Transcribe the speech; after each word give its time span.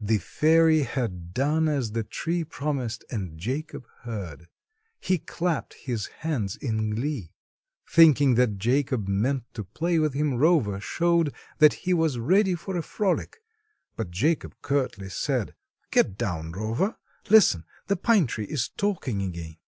The 0.00 0.18
fairy 0.18 0.82
had 0.82 1.32
done 1.32 1.68
as 1.68 1.92
the 1.92 2.02
tree 2.02 2.42
promised, 2.42 3.04
and 3.08 3.38
Jacob 3.38 3.86
heard. 4.02 4.48
He 4.98 5.18
clapped 5.18 5.74
his 5.74 6.06
hands 6.06 6.56
in 6.56 6.96
glee. 6.96 7.30
Thinking 7.88 8.34
that 8.34 8.58
Jacob 8.58 9.06
meant 9.06 9.44
to 9.54 9.62
play 9.62 10.00
with 10.00 10.12
him, 10.12 10.34
Rover 10.34 10.80
showed 10.80 11.32
that 11.58 11.74
he 11.86 11.94
was 11.94 12.18
ready 12.18 12.56
for 12.56 12.76
a 12.76 12.82
frolic. 12.82 13.44
But 13.94 14.10
Jacob 14.10 14.56
curtly 14.60 15.08
said, 15.08 15.54
"Get 15.92 16.18
down, 16.18 16.50
Rover! 16.50 16.96
Listen—the 17.30 17.94
pine 17.98 18.26
tree 18.26 18.46
is 18.46 18.68
talking 18.76 19.22
again." 19.22 19.58